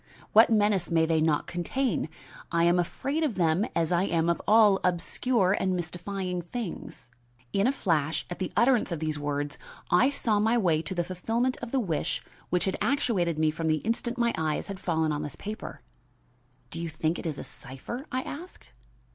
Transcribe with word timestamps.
What 0.33 0.49
menace 0.49 0.89
may 0.89 1.05
they 1.05 1.21
not 1.21 1.45
contain? 1.45 2.09
I 2.51 2.63
am 2.63 2.79
afraid 2.79 3.21
of 3.21 3.35
them, 3.35 3.67
as 3.75 3.91
I 3.91 4.05
am 4.05 4.29
of 4.31 4.41
all 4.47 4.79
obscure 4.83 5.55
and 5.59 5.75
mystifying 5.75 6.41
things." 6.41 7.11
In 7.53 7.67
a 7.67 7.71
flash, 7.71 8.25
at 8.27 8.39
the 8.39 8.51
utterance 8.57 8.91
of 8.91 8.97
these 8.99 9.19
words, 9.19 9.59
I 9.91 10.09
saw, 10.09 10.39
my 10.39 10.57
way 10.57 10.81
to 10.81 10.95
the 10.95 11.03
fulfillment 11.03 11.57
of 11.57 11.71
the 11.71 11.79
wish 11.79 12.23
which 12.49 12.65
had 12.65 12.77
actuated 12.81 13.37
me 13.37 13.51
from 13.51 13.67
the 13.67 13.77
instant 13.85 14.17
my 14.17 14.33
eyes 14.39 14.69
had 14.69 14.79
fallen 14.79 15.11
on 15.11 15.21
this 15.21 15.35
paper. 15.35 15.81
"Do 16.71 16.81
you 16.81 16.89
think 16.89 17.19
it 17.19 17.27
a 17.27 17.43
cipher?" 17.43 18.07
I 18.11 18.23
asked. 18.23 18.71